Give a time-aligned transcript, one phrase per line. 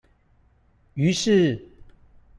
[0.95, 1.63] 於是